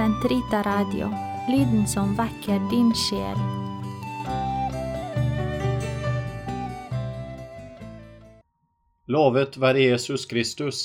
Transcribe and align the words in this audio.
Sentrita 0.00 0.62
Radio, 0.62 1.10
lyden 1.48 1.86
som 1.86 2.14
vekker 2.16 2.60
din 2.70 2.88
sjel. 2.96 3.36
Lovet 9.12 9.58
være 9.60 9.82
Jesus 9.82 10.24
Kristus 10.30 10.80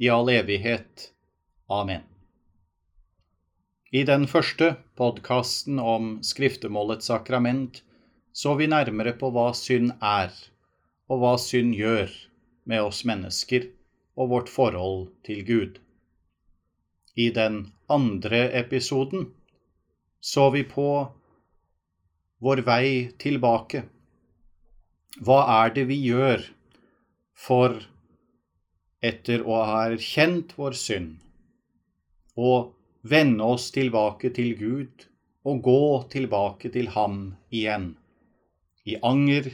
i 0.00 0.08
all 0.08 0.32
evighet. 0.32 1.10
Amen. 1.68 2.00
I 3.92 4.06
den 4.08 4.24
første 4.24 4.72
podkasten 4.96 5.76
om 5.76 6.22
skriftemålets 6.24 7.12
sakrament 7.12 7.82
så 8.32 8.56
vi 8.56 8.72
nærmere 8.72 9.18
på 9.20 9.34
hva 9.36 9.50
synd 9.52 9.98
er, 10.00 10.32
og 11.12 11.20
hva 11.20 11.36
synd 11.36 11.76
gjør 11.76 12.08
med 12.64 12.88
oss 12.88 13.04
mennesker 13.04 13.68
og 14.16 14.32
vårt 14.32 14.48
forhold 14.48 15.10
til 15.28 15.44
Gud. 15.44 15.80
I 17.20 17.28
den 17.28 17.66
andre 17.92 18.48
episoden 18.58 19.28
så 20.20 20.50
vi 20.50 20.64
på 20.66 20.88
vår 22.42 22.62
vei 22.66 22.88
tilbake. 23.22 23.84
Hva 25.22 25.38
er 25.62 25.74
det 25.76 25.86
vi 25.90 25.98
gjør 26.02 26.42
for, 27.46 27.76
etter 29.04 29.44
å 29.46 29.60
ha 29.68 29.84
erkjent 29.90 30.56
vår 30.58 30.76
synd, 30.76 31.12
å 32.36 32.72
vende 33.06 33.46
oss 33.54 33.70
tilbake 33.76 34.32
til 34.34 34.56
Gud 34.58 35.06
og 35.46 35.62
gå 35.62 35.84
tilbake 36.12 36.72
til 36.74 36.90
Ham 36.96 37.20
igjen, 37.54 37.92
i 38.84 38.98
anger, 38.98 39.52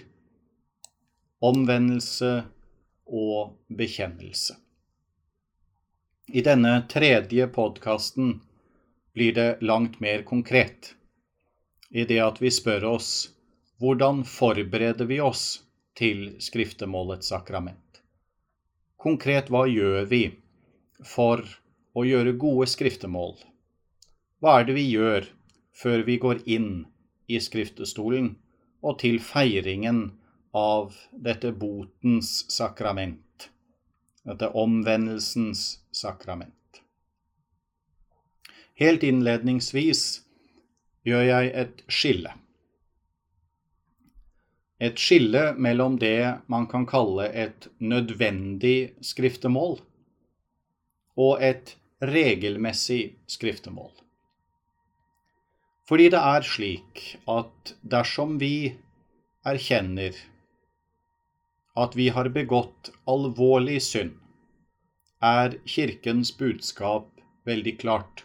omvendelse 1.42 2.32
og 3.06 3.54
bekjennelse. 3.68 4.61
I 6.26 6.40
denne 6.40 6.82
tredje 6.88 7.46
podkasten 7.46 8.40
blir 9.12 9.32
det 9.34 9.58
langt 9.60 10.00
mer 10.00 10.22
konkret, 10.22 10.94
i 11.90 12.04
det 12.04 12.20
at 12.22 12.38
vi 12.42 12.50
spør 12.50 12.84
oss 12.92 13.08
hvordan 13.82 14.22
forbereder 14.24 15.08
vi 15.10 15.18
oss 15.20 15.64
til 15.98 16.36
skriftemålets 16.38 17.26
sakrament? 17.34 17.98
Konkret, 19.02 19.50
hva 19.50 19.64
gjør 19.66 20.06
vi 20.06 20.22
for 21.02 21.42
å 21.98 22.06
gjøre 22.06 22.36
gode 22.38 22.70
skriftemål? 22.70 23.34
Hva 24.38 24.60
er 24.60 24.70
det 24.70 24.78
vi 24.78 24.86
gjør 24.92 25.26
før 25.74 26.06
vi 26.06 26.20
går 26.22 26.46
inn 26.46 26.70
i 27.26 27.42
skriftestolen 27.42 28.36
og 28.78 29.00
til 29.02 29.18
feiringen 29.18 30.04
av 30.54 30.94
dette 31.10 31.50
botens 31.50 32.44
sakrament, 32.46 33.18
dette 34.28 34.48
omvendelsens 34.58 35.80
sakrament? 35.94 36.82
Helt 38.78 39.04
innledningsvis 39.06 40.22
gjør 41.06 41.26
jeg 41.26 41.52
et 41.62 41.82
skille. 41.92 42.32
Et 44.82 44.98
skille 44.98 45.42
mellom 45.62 45.98
det 46.02 46.42
man 46.50 46.66
kan 46.70 46.86
kalle 46.90 47.28
et 47.30 47.68
nødvendig 47.78 48.94
skriftemål 49.04 49.76
og 51.22 51.44
et 51.44 51.76
regelmessig 52.02 53.14
skriftemål. 53.30 53.92
Fordi 55.86 56.08
det 56.14 56.18
er 56.18 56.46
slik 56.46 57.02
at 57.30 57.74
dersom 57.82 58.38
vi 58.40 58.72
erkjenner 59.46 60.16
at 61.78 61.96
vi 61.96 62.08
har 62.12 62.28
begått 62.28 62.90
alvorlig 63.08 63.80
synd, 63.82 64.18
er 65.22 65.56
Kirkens 65.64 66.32
budskap 66.36 67.08
veldig 67.48 67.78
klart. 67.80 68.24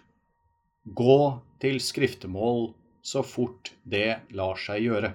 Gå 0.84 1.40
til 1.62 1.80
skriftemål 1.84 2.72
så 3.06 3.24
fort 3.24 3.72
det 3.84 4.20
lar 4.36 4.60
seg 4.60 4.84
gjøre. 4.88 5.14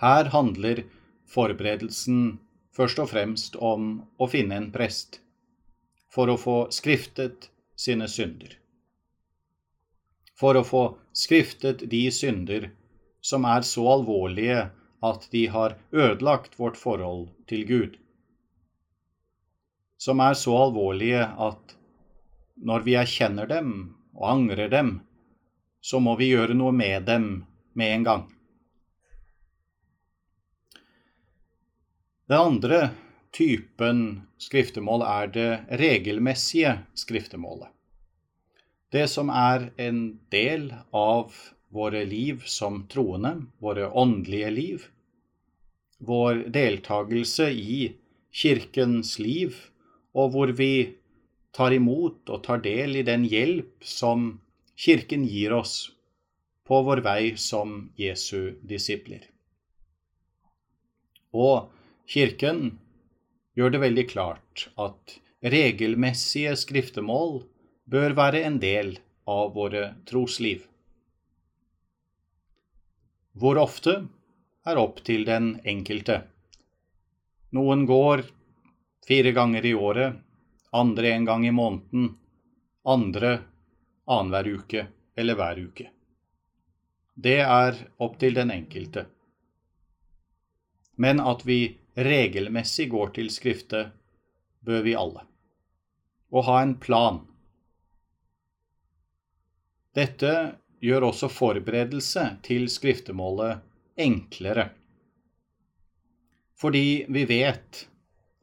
Her 0.00 0.30
handler 0.32 0.82
forberedelsen 1.30 2.40
først 2.74 3.02
og 3.02 3.10
fremst 3.12 3.58
om 3.60 4.00
å 4.18 4.28
finne 4.30 4.56
en 4.56 4.70
prest 4.74 5.20
for 6.10 6.32
å 6.32 6.38
få 6.40 6.56
skriftet 6.74 7.50
sine 7.78 8.08
synder. 8.10 8.56
For 10.40 10.56
å 10.56 10.64
få 10.64 10.84
skriftet 11.12 11.84
de 11.92 12.06
synder 12.14 12.70
som 13.20 13.44
er 13.44 13.66
så 13.68 13.84
alvorlige 13.92 14.70
at 15.02 15.26
de 15.32 15.46
har 15.52 15.76
ødelagt 15.92 16.58
vårt 16.58 16.76
forhold 16.76 17.28
til 17.48 17.66
Gud. 17.68 17.96
Som 20.00 20.20
er 20.20 20.36
så 20.36 20.56
alvorlige 20.66 21.24
at 21.24 21.76
når 22.60 22.84
vi 22.84 22.96
erkjenner 23.00 23.48
dem 23.48 23.72
og 24.16 24.26
angrer 24.32 24.68
dem, 24.72 25.00
så 25.80 26.00
må 26.00 26.16
vi 26.20 26.32
gjøre 26.32 26.56
noe 26.56 26.72
med 26.76 27.08
dem 27.08 27.30
med 27.72 27.94
en 27.94 28.04
gang. 28.04 28.24
Den 32.28 32.38
andre 32.38 32.80
typen 33.34 34.02
skriftemål 34.38 35.02
er 35.06 35.30
det 35.34 35.50
regelmessige 35.80 36.76
skriftemålet. 36.94 37.70
Det 38.90 39.06
som 39.10 39.30
er 39.30 39.70
en 39.78 40.20
del 40.30 40.68
av 40.94 41.34
våre 41.70 42.04
liv 42.04 42.42
som 42.46 42.84
troende, 42.90 43.34
våre 43.58 43.88
åndelige 43.88 44.50
liv, 44.50 44.86
vår 45.98 46.44
deltakelse 46.54 47.50
i 47.50 47.80
Kirkens 48.30 49.18
liv, 49.18 49.56
og 50.14 50.34
hvor 50.34 50.52
vi 50.58 50.72
tar 51.54 51.74
imot 51.74 52.30
og 52.30 52.42
tar 52.46 52.62
del 52.64 53.00
i 53.00 53.06
den 53.06 53.26
hjelp 53.26 53.84
som 53.86 54.32
Kirken 54.80 55.26
gir 55.28 55.52
oss 55.54 55.90
på 56.66 56.80
vår 56.86 57.02
vei 57.04 57.34
som 57.36 57.90
Jesu 57.98 58.56
disipler. 58.62 59.22
Og 61.34 61.70
Kirken 62.10 62.78
gjør 63.58 63.74
det 63.74 63.82
veldig 63.84 64.06
klart 64.10 64.66
at 64.80 65.18
regelmessige 65.42 66.56
skriftemål 66.58 67.42
bør 67.90 68.16
være 68.18 68.42
en 68.46 68.58
del 68.62 68.96
av 69.30 69.54
våre 69.54 69.92
trosliv. 70.08 70.64
Hvor 73.40 73.56
ofte 73.56 73.94
er 74.68 74.76
opp 74.76 74.98
til 75.06 75.24
den 75.24 75.54
enkelte. 75.64 76.18
Noen 77.56 77.86
går 77.88 78.26
fire 79.06 79.32
ganger 79.32 79.64
i 79.64 79.72
året, 79.74 80.18
andre 80.76 81.14
en 81.14 81.24
gang 81.24 81.46
i 81.48 81.54
måneden, 81.54 82.10
andre 82.84 83.38
annenhver 84.04 84.50
uke 84.58 84.84
eller 85.16 85.38
hver 85.40 85.62
uke. 85.64 85.88
Det 87.16 87.38
er 87.40 87.80
opp 87.96 88.20
til 88.20 88.36
den 88.36 88.52
enkelte. 88.52 89.06
Men 91.00 91.20
at 91.24 91.46
vi 91.48 91.78
regelmessig 91.96 92.90
går 92.92 93.16
til 93.16 93.32
Skriftet, 93.32 93.96
bør 94.60 94.84
vi 94.84 94.94
alle. 95.00 95.24
Og 96.28 96.44
ha 96.44 96.60
en 96.60 96.76
plan. 96.76 97.22
Dette 99.96 100.59
gjør 100.80 101.10
også 101.10 101.28
forberedelse 101.32 102.26
til 102.46 102.68
skriftemålet 102.72 103.60
enklere. 104.00 104.70
Fordi 106.60 107.06
vi 107.08 107.24
vet 107.28 107.86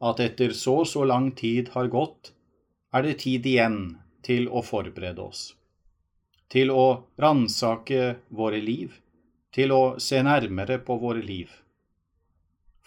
at 0.08 0.20
etter 0.22 0.54
så 0.54 0.80
og 0.82 0.90
så 0.90 1.04
lang 1.06 1.30
tid 1.38 1.70
har 1.74 1.90
gått, 1.90 2.32
er 2.94 3.04
det 3.04 3.18
tid 3.24 3.46
igjen 3.46 3.80
til 4.24 4.48
å 4.48 4.62
forberede 4.64 5.22
oss. 5.22 5.52
Til 6.48 6.70
å 6.72 7.04
ransake 7.20 8.16
våre 8.28 8.60
liv, 8.62 8.94
til 9.52 9.74
å 9.74 9.82
se 10.02 10.22
nærmere 10.22 10.78
på 10.84 10.96
våre 11.02 11.22
liv 11.22 11.52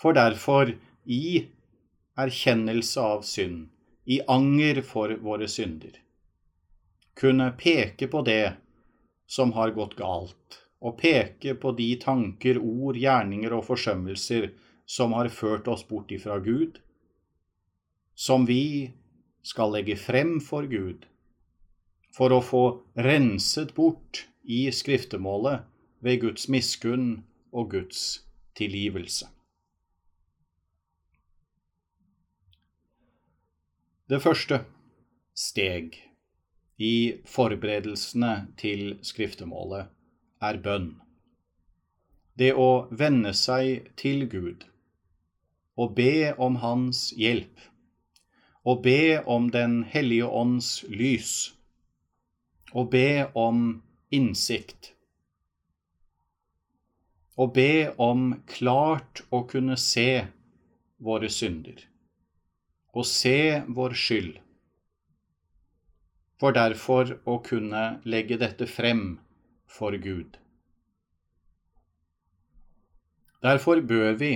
for 0.01 0.17
derfor 0.17 0.73
i 1.05 1.45
erkjennelse 2.17 3.01
av 3.01 3.21
synd, 3.27 3.67
i 4.05 4.17
anger 4.27 4.81
for 4.85 5.13
våre 5.21 5.47
synder, 5.51 5.93
kunne 7.13 7.51
peke 7.57 8.07
på 8.09 8.23
det 8.25 8.55
som 9.31 9.53
har 9.55 9.71
gått 9.71 9.95
galt, 9.95 10.57
og 10.83 10.97
peke 10.99 11.53
på 11.55 11.71
de 11.77 11.93
tanker, 12.01 12.57
ord, 12.59 12.97
gjerninger 12.99 13.53
og 13.55 13.63
forsømmelser 13.69 14.49
som 14.89 15.15
har 15.15 15.31
ført 15.31 15.69
oss 15.71 15.85
bort 15.87 16.11
ifra 16.11 16.39
Gud, 16.43 16.81
som 18.15 18.43
vi 18.49 18.91
skal 19.47 19.71
legge 19.77 19.95
frem 19.95 20.39
for 20.43 20.67
Gud, 20.67 21.07
for 22.11 22.35
å 22.35 22.41
få 22.43 22.63
renset 22.99 23.71
bort 23.77 24.25
i 24.43 24.65
skriftemålet 24.75 25.63
ved 26.03 26.25
Guds 26.25 26.49
miskunn 26.51 27.21
og 27.55 27.71
Guds 27.71 28.25
tilgivelse. 28.59 29.29
Det 34.11 34.19
første 34.19 34.65
steg 35.37 35.95
i 36.81 37.21
forberedelsene 37.29 38.33
til 38.57 38.97
skriftemålet 39.05 39.91
er 40.41 40.59
bønn. 40.65 40.91
Det 42.33 42.53
å 42.57 42.87
vende 42.89 43.35
seg 43.37 43.91
til 43.99 44.25
Gud 44.31 44.65
og 45.81 45.95
be 45.97 46.33
om 46.37 46.57
Hans 46.61 47.09
hjelp, 47.17 47.59
og 48.67 48.83
be 48.85 49.21
om 49.25 49.49
Den 49.53 49.83
hellige 49.83 50.27
ånds 50.27 50.83
lys, 50.89 51.53
og 52.73 52.91
be 52.91 53.31
om 53.35 53.81
innsikt. 54.11 54.93
Og 57.37 57.53
be 57.55 57.89
om 57.97 58.43
klart 58.45 59.23
å 59.31 59.43
kunne 59.49 59.77
se 59.79 60.27
våre 61.01 61.31
synder, 61.33 61.79
og 62.93 63.07
se 63.07 63.63
vår 63.67 63.97
skyld, 63.97 64.35
for 66.41 66.55
derfor 66.57 67.19
å 67.29 67.37
kunne 67.45 68.01
legge 68.09 68.39
dette 68.41 68.65
frem 68.65 69.19
for 69.69 69.93
Gud. 70.01 70.39
Derfor 73.45 73.81
bør 73.85 74.17
vi, 74.17 74.31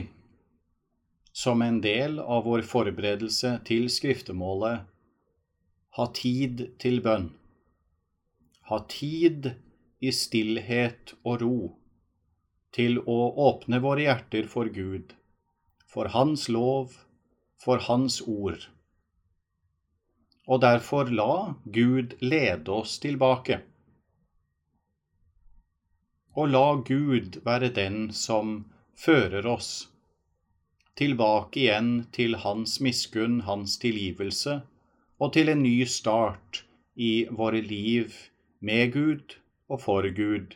som 1.33 1.63
en 1.65 1.79
del 1.81 2.19
av 2.21 2.45
vår 2.45 2.61
forberedelse 2.69 3.55
til 3.65 3.89
skriftemålet, 3.89 4.85
ha 5.97 6.05
tid 6.13 6.61
til 6.81 7.01
bønn. 7.01 7.31
Ha 8.69 8.79
tid 8.91 9.49
i 10.05 10.13
stillhet 10.13 11.15
og 11.23 11.41
ro 11.41 11.59
til 12.75 13.01
å 13.01 13.19
åpne 13.49 13.81
våre 13.81 14.05
hjerter 14.05 14.49
for 14.51 14.69
Gud, 14.69 15.17
for 15.89 16.13
Hans 16.13 16.49
lov, 16.53 16.93
for 17.57 17.81
Hans 17.89 18.21
ord. 18.21 18.67
Og 20.47 20.61
derfor 20.61 21.09
la 21.09 21.55
Gud 21.65 22.13
lede 22.21 22.71
oss 22.71 22.99
tilbake. 23.01 23.59
Og 26.35 26.49
la 26.51 26.67
Gud 26.85 27.41
være 27.45 27.71
den 27.73 28.11
som 28.13 28.57
fører 28.95 29.47
oss 29.47 29.87
tilbake 30.95 31.59
igjen 31.59 31.89
til 32.15 32.37
Hans 32.43 32.79
miskunn, 32.79 33.41
Hans 33.47 33.77
tilgivelse, 33.81 34.61
og 35.19 35.33
til 35.35 35.51
en 35.51 35.63
ny 35.63 35.83
start 35.87 36.63
i 36.95 37.27
våre 37.31 37.61
liv 37.61 38.13
med 38.59 38.93
Gud 38.93 39.35
og 39.67 39.81
for 39.81 40.07
Gud 40.15 40.55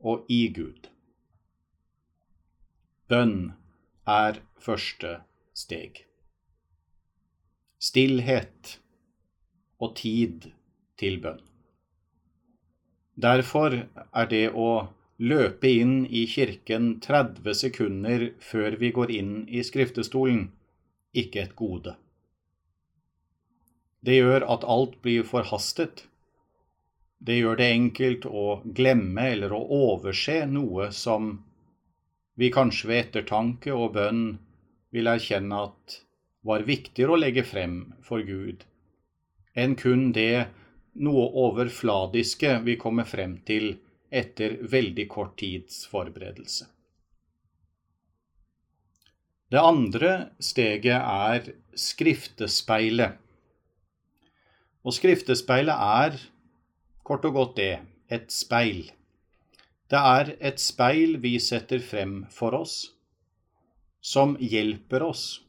og 0.00 0.26
i 0.28 0.48
Gud. 0.54 0.90
Bønn 3.08 3.52
er 4.06 4.42
første 4.60 5.18
steg. 5.54 6.04
Stillhet 7.78 8.78
og 9.78 9.94
tid 9.98 10.50
til 10.98 11.20
bønn. 11.22 11.40
Derfor 13.18 13.74
er 13.82 14.30
det 14.30 14.46
å 14.54 14.88
løpe 15.18 15.70
inn 15.70 16.04
i 16.06 16.24
kirken 16.30 17.00
30 17.02 17.54
sekunder 17.60 18.28
før 18.50 18.76
vi 18.78 18.92
går 18.94 19.10
inn 19.10 19.32
i 19.48 19.64
skriftestolen, 19.66 20.44
ikke 21.10 21.42
et 21.42 21.56
gode. 21.58 21.96
Det 24.06 24.20
gjør 24.20 24.46
at 24.54 24.66
alt 24.76 24.94
blir 25.02 25.26
forhastet. 25.26 26.04
Det 27.18 27.40
gjør 27.40 27.58
det 27.58 27.70
enkelt 27.74 28.28
å 28.30 28.60
glemme 28.62 29.24
eller 29.32 29.54
å 29.56 29.64
overse 29.90 30.44
noe 30.46 30.92
som 30.94 31.32
vi 32.38 32.52
kanskje 32.54 32.92
ved 32.92 33.00
ettertanke 33.02 33.74
og 33.74 33.96
bønn 33.96 34.26
vil 34.94 35.10
erkjenne 35.10 35.64
at 35.66 35.98
var 36.46 36.62
viktigere 36.68 37.16
å 37.16 37.18
legge 37.18 37.42
frem 37.42 37.80
for 38.06 38.22
Gud 38.22 38.62
enn 39.58 39.76
kun 39.78 40.10
det 40.16 40.48
noe 41.04 41.28
overfladiske 41.44 42.58
vi 42.66 42.76
kommer 42.80 43.06
frem 43.08 43.38
til 43.46 43.76
etter 44.08 44.56
veldig 44.72 45.06
kort 45.10 45.36
tids 45.40 45.84
forberedelse. 45.90 46.66
Det 49.48 49.60
andre 49.60 50.12
steget 50.44 50.98
er 50.98 51.52
skriftespeilet. 51.78 53.16
Og 54.84 54.94
skriftespeilet 54.96 55.86
er 56.04 56.18
kort 57.04 57.24
og 57.24 57.36
godt 57.38 57.56
det 57.56 57.72
et 58.12 58.28
speil. 58.32 58.90
Det 59.88 60.00
er 60.00 60.34
et 60.44 60.60
speil 60.60 61.16
vi 61.22 61.38
setter 61.40 61.80
frem 61.80 62.26
for 62.32 62.58
oss, 62.58 62.90
som 64.04 64.36
hjelper 64.36 65.04
oss 65.06 65.40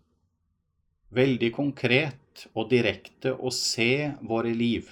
veldig 1.16 1.52
konkret 1.56 2.29
og 2.54 2.70
direkte 2.72 3.34
å 3.36 3.52
se 3.54 4.12
våre 4.22 4.54
liv. 4.56 4.90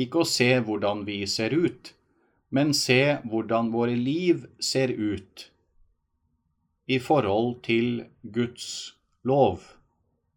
Ikke 0.00 0.22
å 0.24 0.28
se 0.28 0.50
hvordan 0.66 1.04
vi 1.06 1.20
ser 1.30 1.54
ut, 1.54 1.92
men 2.54 2.74
se 2.74 3.18
hvordan 3.26 3.70
våre 3.74 3.94
liv 3.98 4.46
ser 4.62 4.90
ut 4.90 5.48
i 6.86 6.98
forhold 7.00 7.62
til 7.66 8.04
Guds 8.22 8.94
lov 9.24 9.64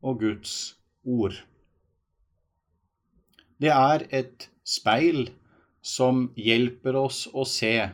og 0.01 0.21
Guds 0.21 0.77
ord. 1.04 1.36
Det 3.57 3.74
er 3.74 4.06
et 4.13 4.50
speil 4.68 5.31
som 5.81 6.27
hjelper 6.38 6.98
oss 7.00 7.25
å 7.33 7.45
se 7.48 7.89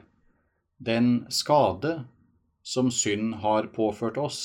den 0.83 1.23
skade 1.31 2.01
som 2.63 2.89
synd 2.91 3.39
har 3.43 3.69
påført 3.75 4.17
oss, 4.19 4.41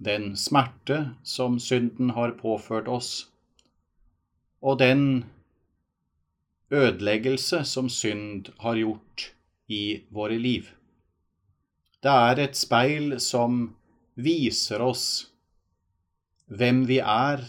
den 0.00 0.36
smerte 0.36 1.10
som 1.22 1.58
synden 1.60 2.10
har 2.16 2.30
påført 2.40 2.88
oss, 2.88 3.28
og 4.64 4.78
den 4.80 5.24
ødeleggelse 6.72 7.64
som 7.68 7.90
synd 7.92 8.48
har 8.64 8.78
gjort 8.80 9.26
i 9.68 10.00
våre 10.08 10.38
liv. 10.40 10.70
Det 12.00 12.12
er 12.12 12.40
et 12.40 12.56
speil 12.56 13.18
som 13.20 13.74
viser 14.16 14.80
oss 14.80 15.04
hvem 16.48 16.86
vi 16.88 16.96
er 17.04 17.44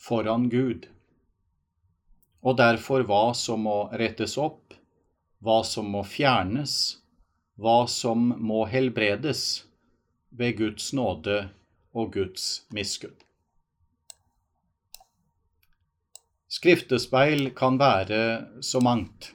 foran 0.00 0.48
Gud, 0.48 0.86
og 2.40 2.56
derfor 2.60 3.04
hva 3.04 3.26
som 3.36 3.68
må 3.68 3.76
rettes 3.92 4.38
opp, 4.40 4.72
hva 5.44 5.60
som 5.68 5.92
må 5.92 6.00
fjernes, 6.08 6.96
hva 7.60 7.84
som 7.92 8.32
må 8.40 8.64
helbredes 8.72 9.66
ved 10.32 10.56
Guds 10.62 10.88
nåde 10.96 11.44
og 11.94 12.12
Guds 12.16 12.64
miskunn. 12.74 13.14
Skriftespeil 16.50 17.48
kan 17.56 17.78
være 17.80 18.20
så 18.62 18.82
mangt. 18.84 19.32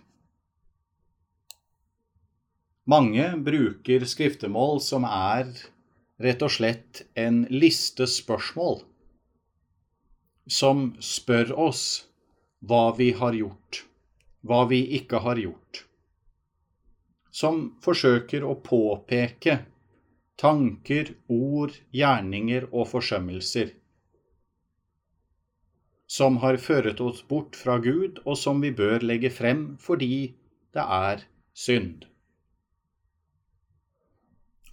Mange 2.89 3.25
bruker 3.45 4.05
skriftemål 4.07 4.79
som 4.81 5.03
er 5.07 5.51
rett 6.23 6.41
og 6.43 6.51
slett 6.51 7.03
en 7.19 7.43
liste 7.51 8.07
spørsmål 8.09 8.81
som 10.49 10.87
spør 11.03 11.53
oss 11.67 11.83
hva 12.65 12.89
vi 12.97 13.11
har 13.19 13.37
gjort, 13.37 13.83
hva 14.41 14.63
vi 14.71 14.81
ikke 14.97 15.21
har 15.23 15.39
gjort. 15.39 15.83
Som 17.29 17.75
forsøker 17.83 18.43
å 18.43 18.57
påpeke 18.63 19.59
tanker, 20.39 21.13
ord, 21.27 21.75
gjerninger 21.91 22.69
og 22.71 22.87
forsømmelser 22.93 23.75
som 26.09 26.39
har 26.41 26.57
ført 26.57 27.01
oss 27.05 27.21
bort 27.29 27.55
fra 27.55 27.77
Gud, 27.77 28.17
og 28.25 28.37
som 28.37 28.63
vi 28.65 28.71
bør 28.73 29.05
legge 29.05 29.29
frem 29.29 29.75
fordi 29.77 30.33
det 30.73 30.85
er 30.85 31.21
synd. 31.53 32.07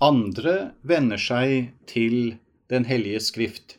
Andre 0.00 0.72
vender 0.82 1.20
seg 1.20 1.72
til 1.88 2.36
Den 2.66 2.82
hellige 2.84 3.20
skrift 3.22 3.76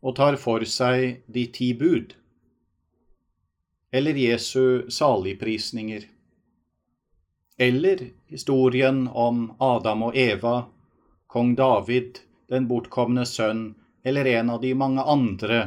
og 0.00 0.14
tar 0.16 0.38
for 0.40 0.64
seg 0.64 1.18
de 1.28 1.42
ti 1.52 1.66
bud, 1.76 2.14
eller 3.92 4.16
Jesu 4.16 4.88
saligprisninger, 4.88 6.06
eller 7.60 8.06
historien 8.32 9.04
om 9.12 9.44
Adam 9.60 10.06
og 10.08 10.16
Eva, 10.16 10.54
kong 11.32 11.54
David, 11.56 12.18
den 12.52 12.66
bortkomne 12.68 13.24
sønn, 13.24 13.70
eller 14.04 14.24
en 14.24 14.50
av 14.52 14.60
de 14.60 14.74
mange 14.76 15.00
andre 15.00 15.60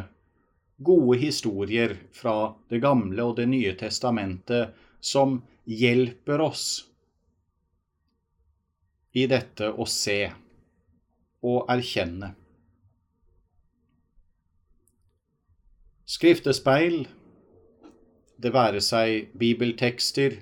gode 0.78 1.18
historier 1.18 1.96
fra 2.14 2.54
Det 2.70 2.78
gamle 2.84 3.24
og 3.24 3.40
Det 3.40 3.48
nye 3.50 3.72
testamentet 3.74 4.76
som 5.02 5.40
hjelper 5.66 6.44
oss 6.46 6.68
i 9.18 9.26
dette 9.32 9.72
å 9.72 9.88
se 9.90 10.20
og 11.42 11.74
erkjenne. 11.74 12.30
Skriftespeil, 16.06 17.08
det 18.38 18.54
være 18.54 18.86
seg 18.86 19.34
bibeltekster, 19.34 20.38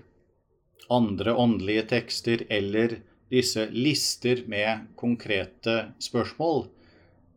andre 0.92 1.40
åndelige 1.40 1.88
tekster 1.96 2.44
eller 2.52 3.00
disse 3.34 3.66
lister 3.74 4.44
med 4.48 4.88
konkrete 5.00 5.94
spørsmål, 6.04 6.68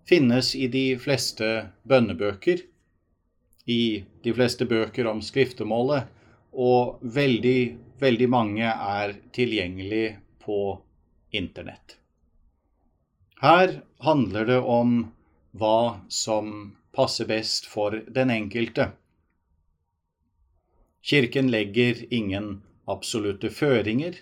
finnes 0.06 0.52
i 0.54 0.68
de 0.70 0.86
fleste 1.02 1.48
bønnebøker 1.88 2.62
i 3.66 4.04
de 4.22 4.34
fleste 4.34 4.66
bøker 4.70 5.08
om 5.10 5.22
skriftemålet, 5.24 6.06
og 6.56 7.02
veldig, 7.02 7.60
veldig 8.00 8.28
mange 8.32 8.68
er 8.70 9.16
tilgjengelig 9.36 10.16
på 10.44 10.78
Internett. 11.36 11.98
Her 13.42 13.80
handler 14.06 14.46
det 14.48 14.60
om 14.62 14.92
hva 15.58 16.00
som 16.08 16.76
passer 16.96 17.28
best 17.28 17.66
for 17.68 17.98
den 18.08 18.30
enkelte. 18.32 18.92
Kirken 21.04 21.50
legger 21.52 22.00
ingen 22.14 22.62
absolutte 22.88 23.50
føringer, 23.52 24.16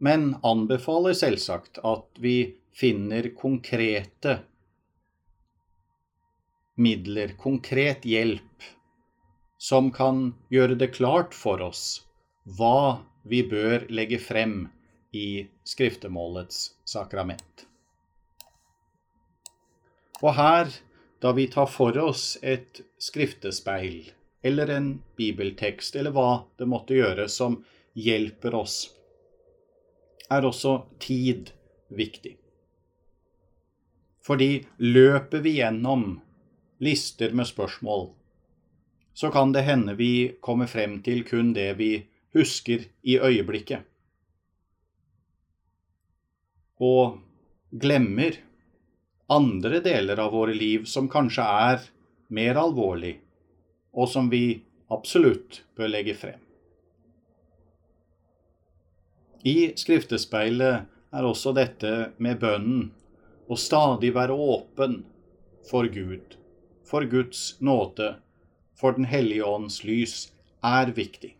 men 0.00 0.32
anbefaler 0.46 1.16
selvsagt 1.16 1.80
at 1.84 2.20
vi 2.24 2.56
finner 2.72 3.28
konkrete 3.36 4.38
midler, 6.80 7.34
konkret 7.36 8.06
hjelp, 8.08 8.68
som 9.60 9.90
kan 9.92 10.30
gjøre 10.48 10.78
det 10.80 10.94
klart 10.96 11.36
for 11.36 11.60
oss 11.60 12.06
hva 12.56 13.02
vi 13.28 13.42
bør 13.44 13.84
legge 13.92 14.16
frem 14.22 14.62
i 15.12 15.44
skriftemålets 15.68 16.70
sakrament. 16.88 17.66
Og 20.24 20.32
her, 20.36 20.70
da 21.20 21.32
vi 21.36 21.46
tar 21.52 21.68
for 21.68 21.96
oss 22.00 22.38
et 22.40 22.80
skriftespeil 23.00 24.08
eller 24.40 24.72
en 24.72 24.88
bibeltekst, 25.20 25.96
eller 26.00 26.16
hva 26.16 26.46
det 26.56 26.68
måtte 26.68 26.96
gjøre 26.96 27.28
som 27.28 27.58
hjelper 27.92 28.56
oss, 28.56 28.86
er 30.30 30.46
også 30.46 30.76
tid 31.02 31.50
viktig. 31.90 32.36
Fordi 34.22 34.60
løper 34.78 35.42
vi 35.42 35.56
gjennom 35.58 36.20
lister 36.80 37.34
med 37.36 37.48
spørsmål, 37.48 38.10
så 39.14 39.30
kan 39.34 39.52
det 39.52 39.66
hende 39.66 39.96
vi 39.98 40.36
kommer 40.40 40.70
frem 40.70 41.00
til 41.04 41.24
kun 41.28 41.52
det 41.56 41.72
vi 41.80 41.92
husker 42.36 42.86
i 43.02 43.18
øyeblikket. 43.18 43.82
Og 46.80 47.18
glemmer 47.70 48.38
andre 49.30 49.80
deler 49.84 50.20
av 50.22 50.32
våre 50.32 50.54
liv 50.56 50.86
som 50.88 51.10
kanskje 51.10 51.44
er 51.44 51.82
mer 52.34 52.60
alvorlig, 52.60 53.16
og 53.92 54.08
som 54.08 54.30
vi 54.32 54.60
absolutt 54.90 55.62
bør 55.76 55.92
legge 55.92 56.14
frem. 56.18 56.40
I 59.40 59.72
skriftespeilet 59.72 60.88
er 61.16 61.26
også 61.26 61.54
dette 61.56 62.12
med 62.20 62.42
bønnen 62.42 62.90
å 63.48 63.56
stadig 63.56 64.12
være 64.12 64.36
åpen 64.36 64.98
for 65.70 65.88
Gud, 65.88 66.36
for 66.84 67.08
Guds 67.08 67.56
nåde, 67.60 68.18
for 68.76 68.92
Den 68.92 69.08
hellige 69.08 69.44
ånds 69.44 69.80
lys, 69.84 70.28
er 70.60 70.92
viktig. 70.92 71.32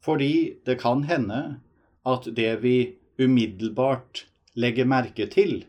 Fordi 0.00 0.56
det 0.64 0.78
kan 0.80 1.04
hende 1.04 1.60
at 2.08 2.24
det 2.24 2.54
vi 2.64 2.96
umiddelbart 3.20 4.24
legger 4.56 4.88
merke 4.88 5.28
til 5.28 5.66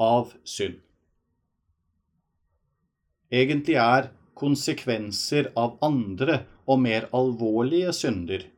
av 0.00 0.32
synd, 0.48 0.80
egentlig 3.28 3.76
er 3.76 4.12
konsekvenser 4.36 5.52
av 5.56 5.76
andre 5.84 6.46
og 6.64 6.80
mer 6.80 7.08
alvorlige 7.16 7.92
synder 7.96 8.48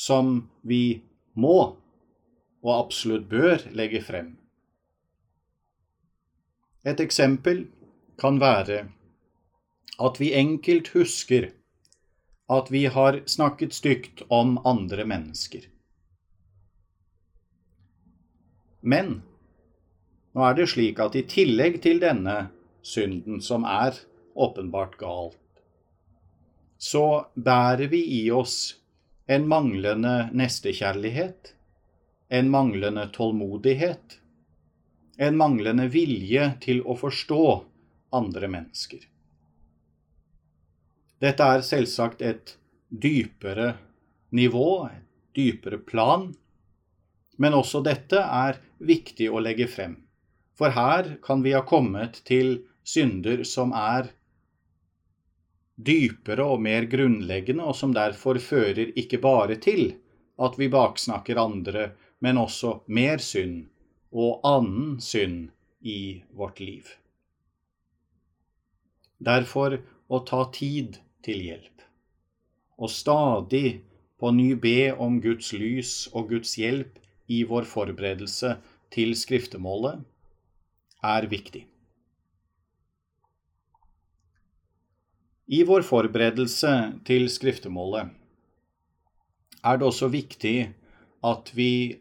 som 0.00 0.48
vi 0.64 1.02
må 1.36 1.56
og 2.60 2.72
absolutt 2.76 3.28
bør 3.28 3.66
legge 3.76 4.00
frem. 4.04 4.32
Et 6.88 7.00
eksempel 7.04 7.66
kan 8.20 8.40
være 8.40 8.86
at 10.00 10.20
vi 10.20 10.32
enkelt 10.36 10.92
husker 10.96 11.50
at 12.50 12.70
vi 12.72 12.86
har 12.90 13.20
snakket 13.30 13.76
stygt 13.76 14.22
om 14.32 14.56
andre 14.66 15.04
mennesker. 15.06 15.68
Men 18.80 19.20
nå 20.32 20.46
er 20.46 20.56
det 20.56 20.70
slik 20.72 21.02
at 21.04 21.18
i 21.18 21.26
tillegg 21.28 21.82
til 21.84 22.00
denne 22.02 22.48
synden, 22.82 23.42
som 23.44 23.66
er 23.68 23.98
åpenbart 24.34 24.96
galt, 24.98 25.36
så 26.80 27.26
bærer 27.36 27.90
vi 27.92 28.00
i 28.22 28.22
oss 28.32 28.80
en 29.30 29.46
manglende 29.48 30.14
nestekjærlighet, 30.34 31.52
en 32.34 32.48
manglende 32.50 33.04
tålmodighet, 33.14 34.16
en 35.22 35.36
manglende 35.38 35.86
vilje 35.92 36.48
til 36.64 36.82
å 36.82 36.96
forstå 36.98 37.44
andre 38.18 38.50
mennesker. 38.50 39.04
Dette 41.22 41.46
er 41.54 41.62
selvsagt 41.62 42.24
et 42.26 42.56
dypere 42.90 43.74
nivå, 44.34 44.68
et 44.90 45.36
dypere 45.38 45.78
plan, 45.78 46.30
men 47.38 47.54
også 47.54 47.84
dette 47.86 48.18
er 48.18 48.58
viktig 48.82 49.30
å 49.30 49.42
legge 49.44 49.68
frem. 49.70 50.00
For 50.58 50.74
her 50.74 51.20
kan 51.22 51.44
vi 51.46 51.54
ha 51.54 51.62
kommet 51.62 52.24
til 52.26 52.64
synder 52.82 53.44
som 53.46 53.70
er 53.76 54.10
dypere 55.86 56.44
og 56.44 56.62
mer 56.62 56.86
grunnleggende, 56.90 57.64
og 57.64 57.76
som 57.76 57.94
derfor 57.96 58.40
fører 58.42 58.92
ikke 58.98 59.20
bare 59.22 59.56
til 59.62 59.94
at 60.40 60.56
vi 60.58 60.70
baksnakker 60.72 61.40
andre, 61.40 61.90
men 62.20 62.40
også 62.40 62.80
mer 62.88 63.20
synd 63.24 63.68
og 64.10 64.40
annen 64.46 64.98
synd 65.00 65.50
i 65.80 66.22
vårt 66.36 66.60
liv. 66.60 66.88
Derfor 69.20 69.78
å 70.08 70.20
ta 70.26 70.46
tid 70.52 70.98
til 71.24 71.44
hjelp, 71.44 71.84
og 72.80 72.92
stadig 72.92 73.80
på 74.20 74.32
ny 74.36 74.54
be 74.60 74.92
om 74.92 75.20
Guds 75.24 75.52
lys 75.56 76.08
og 76.12 76.32
Guds 76.32 76.56
hjelp 76.60 76.98
i 77.30 77.42
vår 77.48 77.68
forberedelse 77.68 78.56
til 78.92 79.14
skriftemålet, 79.16 80.00
er 81.04 81.28
viktig. 81.30 81.62
I 85.50 85.64
vår 85.66 85.82
forberedelse 85.82 86.72
til 87.02 87.24
skriftemålet 87.26 88.12
er 89.66 89.78
det 89.80 89.86
også 89.88 90.06
viktig 90.12 90.54
at 91.26 91.48
vi 91.56 91.98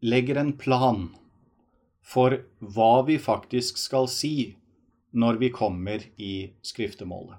legger 0.00 0.38
en 0.40 0.54
plan 0.56 1.02
for 2.00 2.38
hva 2.64 3.02
vi 3.04 3.18
faktisk 3.20 3.76
skal 3.82 4.08
si 4.08 4.54
når 5.12 5.36
vi 5.42 5.50
kommer 5.52 6.06
i 6.16 6.54
skriftemålet. 6.64 7.36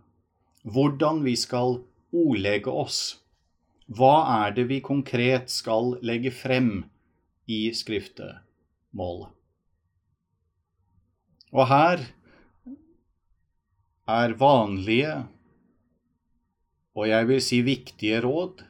Hvordan 0.61 1.23
vi 1.25 1.33
skal 1.41 1.79
ordlegge 2.13 2.69
oss. 2.69 3.17
Hva 3.89 4.45
er 4.45 4.53
det 4.53 4.67
vi 4.69 4.77
konkret 4.85 5.49
skal 5.49 5.95
legge 6.05 6.29
frem 6.33 6.85
i 7.49 7.73
skriftemålet? 7.73 9.33
Og 11.49 11.65
her 11.73 12.05
er 14.05 14.35
vanlige, 14.37 15.13
og 16.95 17.09
jeg 17.09 17.27
vil 17.27 17.41
si 17.43 17.61
viktige 17.65 18.21
råd, 18.23 18.61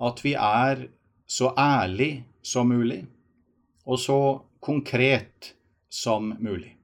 at 0.00 0.22
vi 0.24 0.34
er 0.38 0.86
så 1.26 1.50
ærlig 1.58 2.24
som 2.42 2.70
mulig, 2.70 3.02
og 3.84 3.98
så 3.98 4.20
konkret 4.60 5.54
som 5.90 6.32
mulig. 6.40 6.76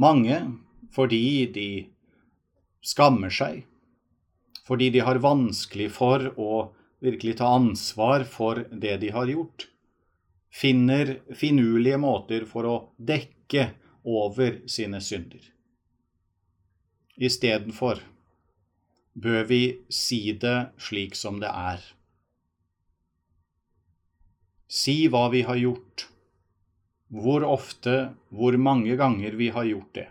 Mange 0.00 0.36
fordi 0.90 1.46
de 1.54 1.70
skammer 2.82 3.30
seg, 3.30 3.62
fordi 4.66 4.90
de 4.90 5.02
har 5.06 5.22
vanskelig 5.22 5.90
for 5.94 6.32
å 6.34 6.70
virkelig 7.00 7.38
ta 7.40 7.52
ansvar 7.54 8.24
for 8.28 8.64
det 8.70 8.96
de 9.04 9.12
har 9.14 9.30
gjort, 9.30 9.68
finner 10.50 11.20
finurlige 11.36 12.00
måter 12.02 12.44
for 12.48 12.66
å 12.66 12.76
dekke 12.98 13.70
over 14.08 14.60
sine 14.70 15.00
synder. 15.04 15.42
Istedenfor 17.20 17.98
bør 19.12 19.42
vi 19.44 19.64
si 19.92 20.32
det 20.40 20.70
slik 20.80 21.16
som 21.18 21.40
det 21.42 21.50
er. 21.52 21.82
Si 24.70 24.94
hva 25.12 25.26
vi 25.34 25.42
har 25.44 25.58
gjort, 25.60 26.06
hvor 27.12 27.44
ofte, 27.44 28.14
hvor 28.30 28.56
mange 28.56 28.96
ganger 28.96 29.36
vi 29.36 29.50
har 29.52 29.66
gjort 29.68 29.92
det. 29.98 30.06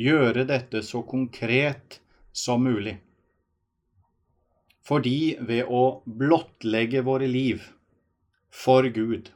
Gjøre 0.00 0.46
dette 0.48 0.82
så 0.82 1.04
konkret 1.06 2.00
som 2.32 2.64
mulig. 2.64 2.96
Fordi 4.82 5.36
ved 5.46 5.68
å 5.68 6.00
blottlegge 6.04 7.04
våre 7.06 7.28
liv 7.30 7.68
for 8.50 8.88
Gud, 8.90 9.30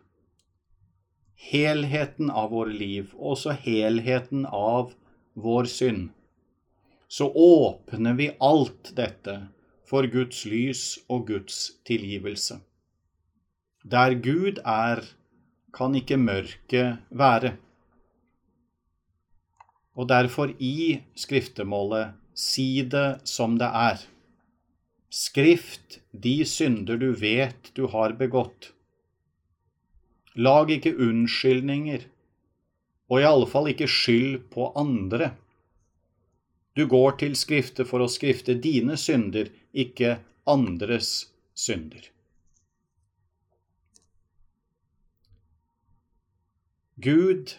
helheten 1.52 2.32
av 2.32 2.50
våre 2.56 2.74
liv, 2.74 3.12
også 3.14 3.54
helheten 3.62 4.48
av 4.48 4.96
vår 5.38 5.70
synd, 5.70 6.08
så 7.14 7.32
åpner 7.32 8.14
vi 8.18 8.32
alt 8.42 8.88
dette 8.96 9.34
for 9.86 10.06
Guds 10.10 10.40
lys 10.50 10.80
og 11.06 11.28
Guds 11.28 11.58
tilgivelse. 11.86 12.56
Der 13.86 14.16
Gud 14.18 14.58
er, 14.64 15.04
kan 15.70 15.94
ikke 15.94 16.18
mørket 16.18 17.04
være. 17.14 17.52
Og 19.94 20.08
derfor 20.10 20.50
i 20.58 21.04
skriftemålet 21.14 22.16
si 22.34 22.82
det 22.82 23.22
som 23.30 23.54
det 23.62 23.70
er. 23.70 24.02
Skrift 25.06 26.00
de 26.10 26.34
synder 26.50 26.98
du 26.98 27.12
vet 27.22 27.70
du 27.78 27.84
har 27.94 28.16
begått. 28.18 28.72
Lag 30.34 30.74
ikke 30.80 30.96
unnskyldninger, 30.98 32.10
og 33.06 33.22
i 33.22 33.30
alle 33.30 33.46
fall 33.46 33.70
ikke 33.70 33.86
skyld 33.86 34.48
på 34.50 34.72
andre 34.74 35.36
Du 36.74 36.86
går 36.90 37.18
til 37.22 37.36
Skriftet 37.38 37.86
for 37.86 38.02
å 38.02 38.10
skrifte 38.10 38.56
dine 38.58 38.96
synder, 38.98 39.50
ikke 39.70 40.18
andres 40.50 41.30
synder. 41.54 42.10
Gud, 47.04 47.54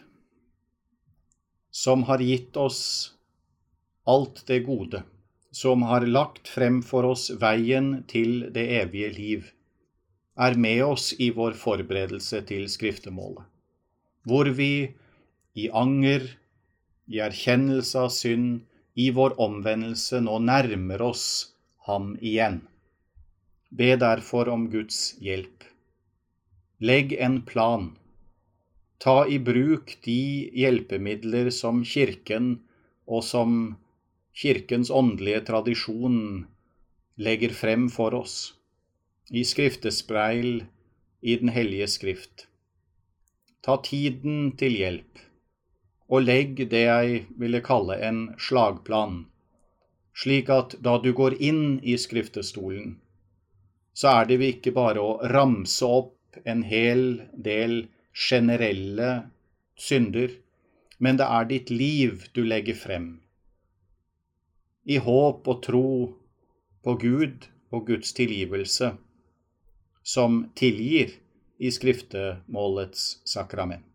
som 1.72 2.06
har 2.08 2.24
gitt 2.24 2.56
oss 2.60 2.82
alt 4.08 4.44
det 4.48 4.62
gode, 4.68 5.04
som 5.52 5.84
har 5.88 6.06
lagt 6.08 6.48
frem 6.52 6.82
for 6.84 7.08
oss 7.08 7.30
veien 7.40 8.04
til 8.12 8.48
det 8.56 8.68
evige 8.82 9.12
liv, 9.16 9.50
er 10.36 10.56
med 10.60 10.84
oss 10.84 11.14
i 11.20 11.30
vår 11.36 11.56
forberedelse 11.56 12.42
til 12.48 12.68
skriftemålet, 12.72 13.44
hvor 14.28 14.50
vi 14.58 14.92
i 15.56 15.70
anger, 15.72 16.28
i 17.08 17.22
erkjennelse 17.24 18.02
av 18.02 18.12
synd, 18.12 18.66
i 18.96 19.10
vår 19.12 19.36
omvendelse 19.42 20.22
nå 20.24 20.40
nærmer 20.40 21.02
oss 21.04 21.26
ham 21.88 22.16
igjen. 22.22 22.62
Be 23.70 23.96
derfor 24.00 24.50
om 24.54 24.70
Guds 24.72 25.16
hjelp. 25.20 25.66
Legg 26.80 27.14
en 27.20 27.42
plan. 27.44 27.90
Ta 29.04 29.26
i 29.28 29.40
bruk 29.40 29.98
de 30.08 30.20
hjelpemidler 30.56 31.52
som 31.52 31.84
Kirken 31.84 32.56
og 33.06 33.24
som 33.28 33.76
Kirkens 34.36 34.92
åndelige 34.92 35.44
tradisjon 35.50 36.46
legger 37.20 37.54
frem 37.56 37.88
for 37.92 38.16
oss, 38.16 38.56
i 39.32 39.44
skriftespreil 39.48 40.66
i 41.22 41.36
Den 41.40 41.52
hellige 41.56 41.88
skrift. 41.92 42.48
Ta 43.64 43.78
tiden 43.84 44.52
til 44.60 44.76
hjelp 44.80 45.24
og 46.08 46.26
legg 46.28 46.60
det 46.70 46.84
jeg 46.86 47.24
ville 47.40 47.62
kalle 47.66 47.98
en 48.08 48.20
slagplan, 48.42 49.24
slik 50.16 50.52
at 50.54 50.78
da 50.86 50.98
du 51.02 51.12
går 51.18 51.38
inn 51.42 51.80
i 51.84 51.98
skriftestolen, 52.00 52.98
så 53.96 54.20
er 54.20 54.30
det 54.30 54.40
ikke 54.44 54.76
bare 54.76 55.02
å 55.02 55.18
ramse 55.32 55.88
opp 55.88 56.40
en 56.44 56.64
hel 56.68 57.24
del 57.34 57.88
generelle 58.14 59.12
synder, 59.80 60.32
men 61.00 61.18
det 61.20 61.28
er 61.28 61.50
ditt 61.50 61.72
liv 61.72 62.28
du 62.36 62.44
legger 62.46 62.78
frem, 62.80 63.08
i 64.86 65.00
håp 65.02 65.48
og 65.50 65.62
tro 65.66 65.90
på 66.86 66.94
Gud 67.02 67.50
og 67.74 67.88
Guds 67.90 68.14
tilgivelse, 68.14 68.94
som 70.06 70.44
tilgir 70.56 71.16
i 71.58 71.72
skriftemålets 71.74 73.24
sakrament. 73.26 73.95